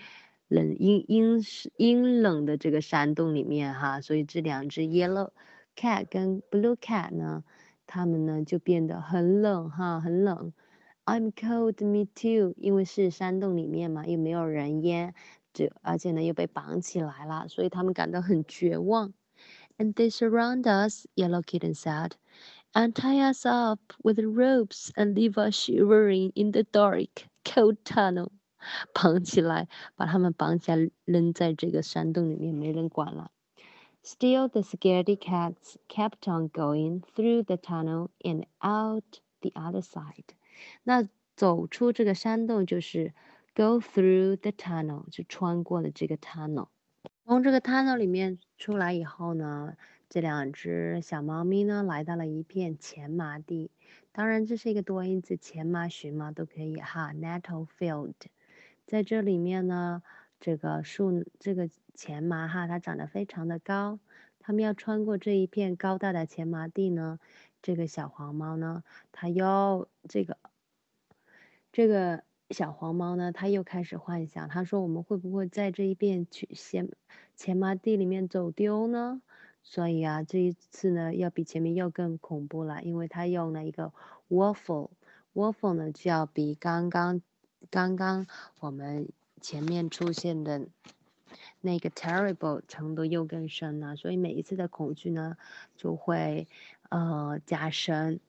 [0.49, 1.41] 冷阴阴
[1.77, 4.01] 阴冷的这个山洞里面哈。
[4.01, 5.31] 所以这两只 yellow
[5.77, 7.45] cat 跟 blue cat 呢，
[7.87, 10.53] 它们呢就变得很冷哈，很冷。
[11.05, 12.55] I'm cold, me too。
[12.57, 15.15] 因为是山洞里面嘛，又没有人烟，
[15.53, 19.13] 这而且呢又被绑起来了，所以他们感到很绝望。
[19.79, 22.17] and they surround us, Yellow Kitten said,
[22.75, 28.33] and tie us up with ropes and leave us shivering in the dark, cold tunnel.
[28.94, 33.32] 绑起来，把他们绑起来，扔在这个山洞里面，没人管了。
[34.04, 40.26] Still, the scaredy cats kept on going through the tunnel and out the other side.
[40.84, 43.14] 那走出这个山洞就是
[43.56, 46.68] go through the tunnel，就穿过了这个 tunnel。
[47.26, 49.76] 从这个 tunnel 里面出来以后呢，
[50.10, 53.72] 这两只小猫咪呢来到了一片前麻地。
[54.12, 57.14] 当然，这是一个多音字，前麻、荨麻都可以哈。
[57.14, 58.14] Nettle field，
[58.86, 60.04] 在这里面呢，
[60.40, 64.00] 这个树，这个前麻哈，它长得非常的高。
[64.40, 67.20] 它们要穿过这一片高大的前麻地呢，
[67.62, 70.38] 这个小黄猫呢，它要这个，
[71.72, 72.24] 这个。
[72.50, 76.88] 小黄猫呢，它又开始幻想，它说：“我们会不会在这一片去前
[77.36, 79.24] 前麻地里面走丢呢？”
[79.64, 83.92] 所以啊，这一次呢，要比前面又更恐怖了，因为它用了一个
[84.30, 87.22] waffle，waffle 呢就要比刚刚
[87.71, 88.27] 刚刚
[88.61, 89.09] 我们
[89.41, 90.69] 前面出现的
[91.61, 95.37] 那个 terrible 程度又更深了，所以每一次的恐惧呢
[95.77, 96.49] 就会
[96.89, 98.21] 呃加深。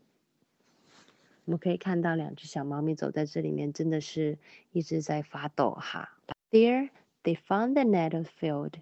[1.45, 4.37] 我们可以看到两只小猫咪走在这里面，真的是
[4.71, 6.17] 一直在发抖哈。
[6.51, 6.89] There
[7.23, 8.73] they found the nettle field.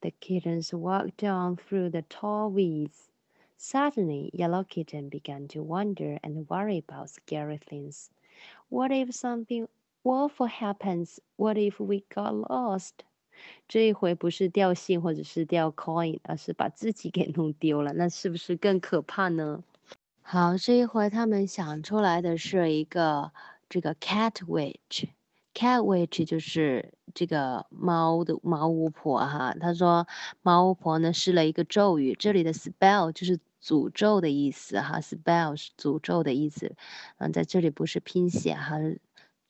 [0.00, 3.08] The kittens walked on through the tall weeds.
[3.56, 8.10] Suddenly, Yellow Kitten began to wonder and worry about scary things.
[8.68, 9.68] What if something
[10.03, 11.19] awful happens?
[11.35, 12.91] What if we got lost?
[13.67, 19.63] 这一回不是掉信或者是掉 coin，而是把自己给弄丢了，那是不是更可怕呢？
[20.21, 23.31] 好，这一回他们想出来的是一个
[23.69, 29.55] 这个 cat witch，cat witch 就是这个猫的猫巫婆哈。
[29.59, 30.05] 他说
[30.41, 36.75] 猫巫婆呢施了一个咒语，这里的 spell 就是诅咒的意思哈，spell 是诅咒的意思。
[37.17, 38.75] 嗯，在这里不是拼写哈，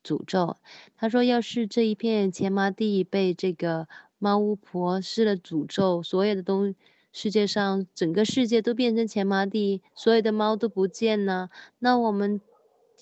[0.04, 0.58] 诅咒。
[0.96, 6.76] 他说要是这一片前麻地被这个猫巫婆施了诅咒，所有的东。
[7.12, 12.40] 世界上整个世界都变成钱麻地，所有的猫都不见了，那我们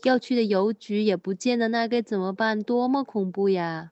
[0.03, 2.63] 要去的邮局也不见了，那该怎么办？
[2.63, 3.91] 多么恐怖呀！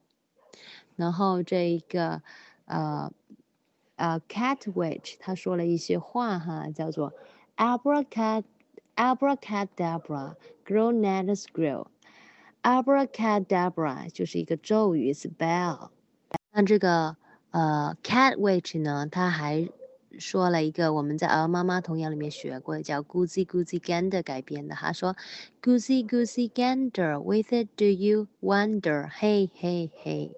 [0.96, 2.22] 然后这一个
[2.63, 3.12] 呃
[3.98, 7.12] 呃 cat witch 他说了一些话哈，叫做
[7.58, 8.46] abracad
[8.96, 11.88] abracadabra grow nettles grow
[12.65, 15.89] abracadabra 就是一个咒语 spell。
[16.51, 17.15] 那这个
[17.51, 19.69] 呃 cat witch 呢，它还
[20.17, 24.73] 说了一个我们在鹅妈妈童谣里面学过的，叫 Goosey Goosey Gander 改编的。
[24.73, 25.15] 他说
[25.62, 29.10] ，Goosey Goosey Gander，with it do you wonder？
[29.12, 30.31] 嘿嘿嘿，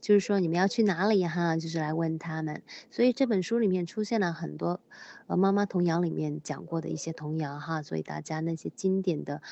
[0.00, 1.56] 就是说你们要去哪里哈？
[1.56, 2.62] 就是来问他们。
[2.92, 4.78] 所以这本书里面出现了很多
[5.26, 9.42] 鹅妈妈童谣里面讲过的一些童谣哈，所以大家那些经典的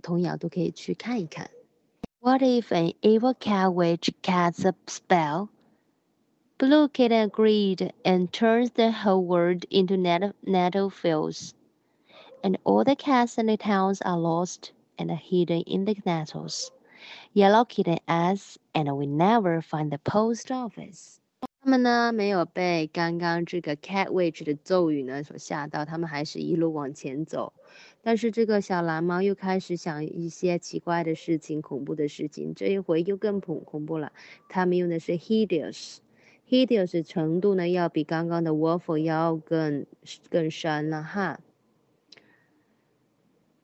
[0.00, 1.50] 童谣都可以去看一看。
[2.22, 5.50] What if an evil cat witch casts a spell?
[6.56, 11.54] Blue Kitten agreed and turned the whole world into nettle, nettle fields.
[12.44, 16.70] and all the cats in the towns are lost and hidden in the nettles.
[17.32, 21.21] Yellow Kitten asks, and we never find the post office.
[21.64, 27.52] 他们呢没有被刚刚这个 cat witch 的咒语呢所吓到，他们还是一路往前走。
[28.02, 34.12] 但是这个小蓝猫又开始想一些奇怪的事情、恐怖的事情，这一回又更恐恐怖了。
[34.48, 39.86] 他们用的是 hideous，hideous 程度呢要比刚刚的 waffle 要更
[40.28, 41.38] 更深了哈。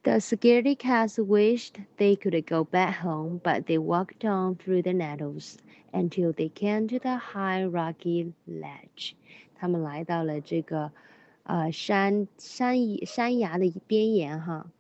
[0.05, 4.93] The scaredy cats wished they could go back home, but they walked on through the
[4.93, 5.57] nettles
[5.92, 9.14] until they came to the high rocky ledge.
[9.56, 10.92] 他们来到了这个
[11.44, 14.72] 呃山山山崖的边沿哈。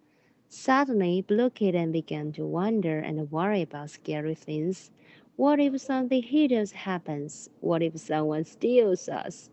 [0.49, 4.91] Suddenly, Blue Kitten began to wonder and worry about scary things.
[5.35, 7.47] What if something hideous happens?
[7.59, 9.49] What if someone steals us?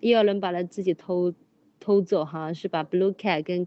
[0.00, 1.32] 又有人把他自己偷
[1.80, 3.66] 偷走哈，是把 Blue Cat 跟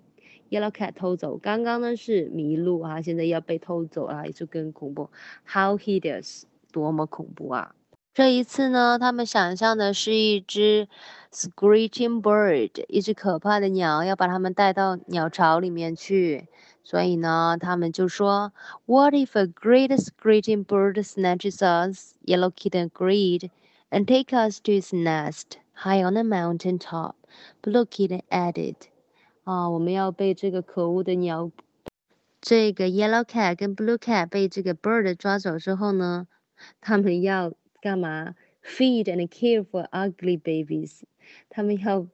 [0.52, 1.38] Yellow Cat 偷走。
[1.38, 5.10] 刚刚呢是迷路啊，现在要被偷走啊，就更恐怖。
[5.46, 6.44] How hideous！
[6.73, 7.75] 多么恐怖啊！
[8.15, 10.89] 这一次呢，他们想象的是一只
[11.31, 16.49] screeching bird，一只可怕的鸟，要把他们带到鸟巢里面去。
[16.85, 18.53] 所以呢，他们就说
[18.87, 23.51] ：“What if a great screeching bird snatches us?” Yellow Kitten agreed,
[23.89, 27.15] and take us to its nest high on a mountain top.
[27.63, 28.75] Blue Kitten added,
[29.45, 31.51] 啊，我们要被这个可恶的鸟，
[32.43, 36.27] 这个 Yellow Cat 跟 Blue Cat 被这个 bird 抓走之后呢，
[36.82, 37.54] 他们要。
[37.80, 38.34] 干嘛？
[38.64, 41.04] Feed and care for ugly babies，
[41.48, 42.08] 他们要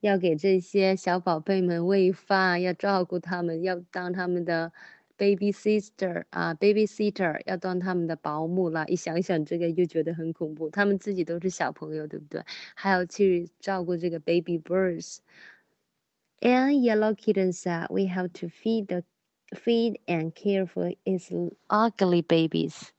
[0.00, 4.72] 要给这些小宝贝们喂饭，要照顾他们，要当他们的
[5.16, 8.84] baby sister 啊，baby sitter，要当他们的保姆啦。
[8.86, 12.42] 一想想这个又觉得很恐怖，他们自己都是小朋友，对不对？
[12.74, 19.04] 还要去照顾这个 baby birds。And Yellow Kitten said, "We have to feed the
[19.52, 21.30] feed and care for its
[21.68, 22.90] ugly babies."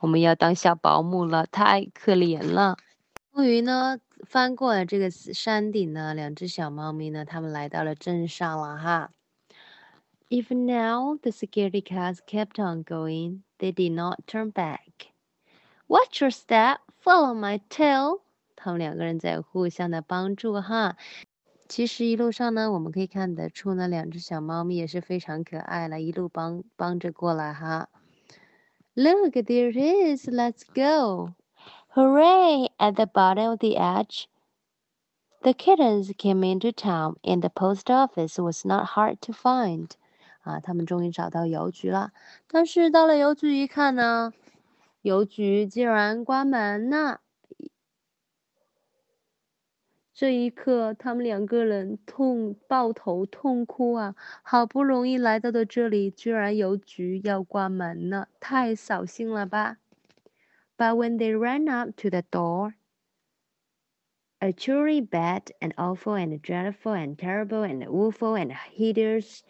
[0.00, 2.76] 我们要当小保姆了，太可怜了。
[3.32, 9.10] 终于呢，翻过了这个山顶呢，两只小猫咪呢，它们来到了镇上了哈。
[10.28, 15.12] Even now the security cats kept on going, they did not turn back.
[15.86, 18.20] Watch your step, follow my tail.
[18.56, 20.96] 他们两个人在互相的帮助哈。
[21.68, 27.88] 其实一路上呢，我们可以看得出呢，两只小猫咪也是非常可爱了，一路帮帮着过来哈。
[28.95, 30.27] Look, there it is.
[30.27, 31.35] Let's go.
[31.89, 32.69] Hooray!
[32.79, 34.27] At the bottom of the edge,
[35.43, 39.91] the kittens came into town, and the post office was not hard to find.
[40.43, 42.11] 啊，他们终于找到邮局了。
[42.47, 44.33] 但是到了邮局一看呢，
[45.01, 47.21] 邮局竟然关门了。
[50.13, 54.15] 这一刻，他们两个人痛抱头痛哭啊！
[54.41, 59.77] 好不容易来到的这里，居然邮局要关门了，太扫兴了吧！
[60.75, 62.73] But when they ran up to the door,
[64.39, 69.41] a truly bad and awful and dreadful and terrible and awful and hideous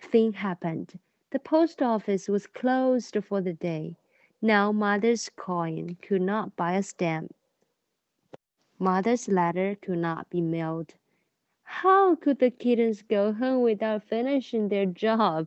[0.00, 0.98] thing happened.
[1.30, 3.96] The post office was closed for the day.
[4.40, 7.34] Now mother's coin could not buy a stamp
[8.78, 10.94] Mother's letter could not be mailed.
[11.62, 15.46] How could the kittens go home without finishing their job?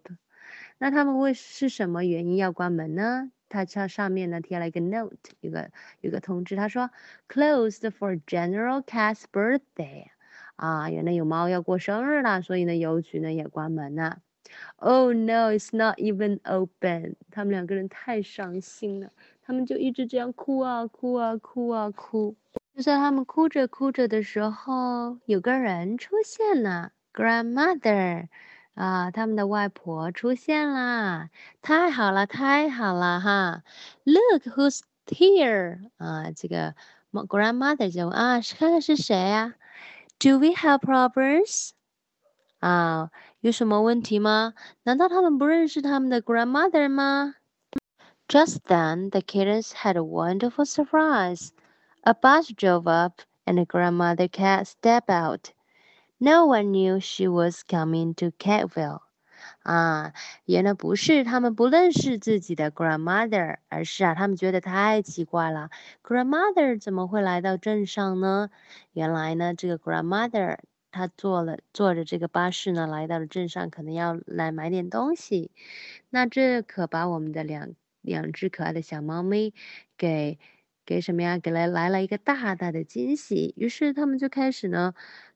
[0.79, 3.31] 那他们为是什么原因要关门呢？
[3.49, 5.71] 它上上面呢贴了一个 note，有个
[6.01, 6.89] 有个通知，他说
[7.29, 10.07] closed for General Cat's birthday。
[10.55, 14.21] 啊，原来有猫要过生日了，所以呢邮局呢也关门了。
[14.77, 17.15] Oh no, it's not even open。
[17.29, 19.11] 他们两个人太伤心了，
[19.43, 22.35] 他们就一直这样哭啊哭啊哭啊哭。
[22.74, 28.28] 就在他们哭着哭着的时候，有个人出现了，grandmother，
[28.74, 31.28] 啊，他们的外婆出现啦！
[31.60, 33.62] 太好了，太好了哈
[34.04, 36.74] ！Look who's here，啊，这个
[37.12, 39.54] grandmother 就啊，看看是谁呀
[40.18, 41.72] ？Do we have problems？
[42.60, 43.10] 啊，
[43.40, 44.54] 有什么问题吗？
[44.84, 47.34] 难道他们不认识他们的 grandmother 吗
[48.28, 51.50] ？Just then, the kittens had a wonderful surprise.
[52.04, 55.52] A bus drove up, and the grandmother cat stepped out.
[56.18, 59.02] No one knew she was coming to Catville.
[59.62, 60.12] 啊，
[60.44, 65.70] 原来不是他们不认识自己的 grandmother，而是啊，他们觉得太奇怪了
[66.02, 68.50] ，grandmother 怎么会来到镇上呢？
[68.92, 70.58] 原来呢，这个 grandmother
[70.90, 75.52] 她坐了坐着这个巴士呢，来到了镇上，可能要来买点东西。
[76.10, 79.54] 那这可把我们的两两只可爱的小猫咪
[79.96, 80.40] 给。
[80.85, 81.37] 给什么呀？
[81.37, 83.53] 给来来了一个大大的惊喜。
[83.57, 84.93] 于是他们就开始呢，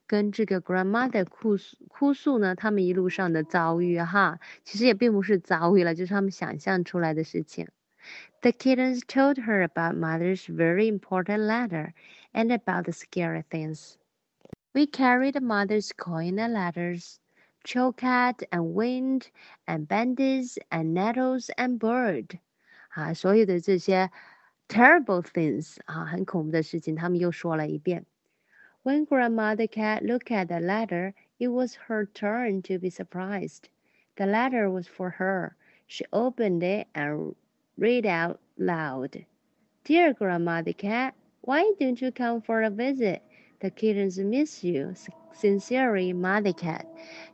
[0.08, 7.68] 跟这个 grandmother 哭诉哭诉呢，他们一路上的遭遇哈，其实也并不是遭遇了，就是他们想象出来的事情。
[8.42, 11.92] The kittens told her about mother's very important letter
[12.34, 13.96] and about the scary things.
[14.74, 17.18] We carried mother's coin and letters,
[17.64, 19.28] chocolate and wind
[19.68, 22.40] and bandits and nettles and bird.
[22.90, 24.10] 啊，所有的这些
[24.68, 28.06] terrible things 啊，很恐怖的事情，他们又说了一遍。
[28.84, 33.70] when Grandmother Cat looked at the letter, it was her turn to be surprised.
[34.16, 35.56] The letter was for her.
[35.86, 37.36] She opened it and
[37.78, 39.26] read out loud.
[39.84, 43.22] Dear Grandmother Cat, why don't you come for a visit?
[43.60, 44.96] The kittens miss you.
[45.34, 46.86] Sincerely, Mother Cat.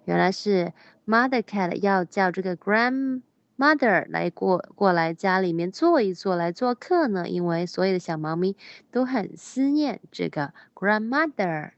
[0.05, 0.73] 原来是
[1.05, 3.21] Mother Cat 要叫这个 Grand
[3.62, 7.28] Mother 来过过来家里面坐一坐，来做客呢。
[7.28, 8.56] 因为所有的小猫咪
[8.90, 11.70] 都很思念这个 Grandmother。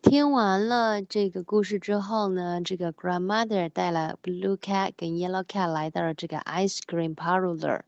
[0.00, 7.80] 听完了这个故事之后呢，这个 Grandmother 带了 Blue Cat 跟 Yellow Cat 来到了这个 Ice Cream Parlor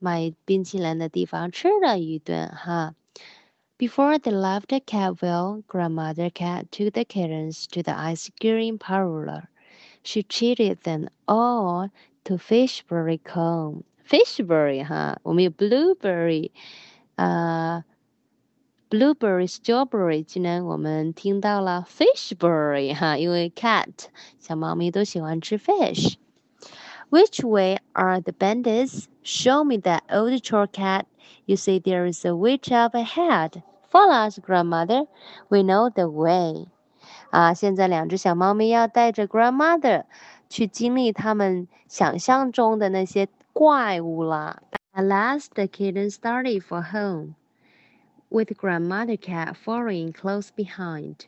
[0.00, 2.96] 买冰淇淋的地方，吃了一顿哈。
[3.78, 9.44] Before they left the catville, Grandmother Cat took the kittens to the ice cream parlor.
[10.02, 11.90] She treated them all
[12.25, 13.83] to fishberry cone.
[14.07, 16.51] Fishberry 哈，我们有 blueberry，
[17.15, 17.83] 呃，
[18.89, 24.07] blueberry、strawberry，今天我们听到了 fishberry 哈，因为 cat
[24.39, 29.05] 小猫咪都喜欢吃 fish。Which way are the bandits?
[29.23, 31.05] Show me that old chore cat.
[31.45, 33.61] You say there is a witch up ahead.
[33.89, 35.07] Follow us, grandmother.
[35.49, 36.67] We know the way.
[37.31, 40.05] 啊，现在两只小猫咪要带着 grandmother
[40.49, 44.61] 去经历他们想象中的那些怪物啦。
[44.93, 47.35] At last, the kittens started for home,
[48.29, 51.25] with grandmother cat following close behind.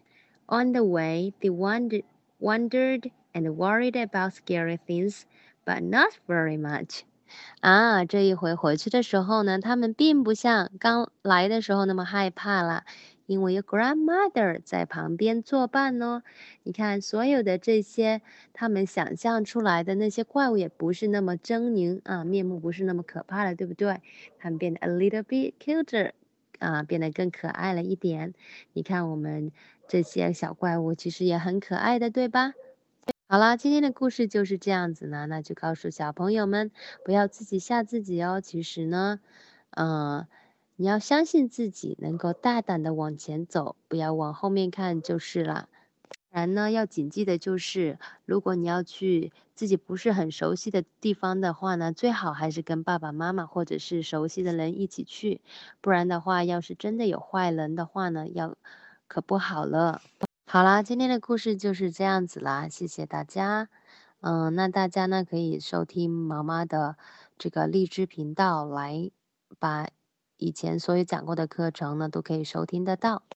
[0.47, 2.03] On the way, they wondered,
[2.39, 5.21] wondered and worried about scary things,
[5.65, 7.03] but not very much.
[7.61, 12.83] 啊，这一回回去的时候呢，他们并不像刚来的时候那么害怕了，
[13.28, 16.22] 因为有 grandmother 在旁边作伴呢。
[16.62, 18.22] 你看，所有的这些
[18.54, 24.00] 他们想象出来的那些怪物也不是那么狰狞啊，面目不是那么可怕了，对不对？
[24.38, 26.12] 他们变得 a little bit cuter
[26.58, 28.32] 啊，变得更可爱了一点。
[28.72, 29.52] 你看，我们
[29.86, 32.54] 这些小怪物其实也很可爱的，对吧？
[33.28, 36.70] 好了，今天的故事就是这样子呢，那就告诉小朋友们，
[37.04, 38.40] 不要自己吓自己哦。
[38.40, 39.20] 其实呢，
[39.72, 40.26] 嗯。
[40.80, 45.68] 你要相信自己，能够大胆的往前走，不要往后面看就是了。
[46.30, 55.40] 然呢，要谨记的就是，如果你要去自己不是很熟悉的地方的话呢，最好还是跟爸爸妈妈或者是熟悉的人一起去，
[55.80, 58.56] 不然的话，要是真的有坏人的话呢，要
[59.08, 60.00] 可不好了。
[60.46, 63.68] 好啦，今天的故事就是这样子啦，谢谢大家。
[64.20, 66.96] 嗯，那大家呢可以收听妈妈的
[67.36, 69.10] 这个荔枝频道来
[69.58, 69.88] 把。
[70.38, 73.24] 以前所有讲过的课程呢，都可以收听得到。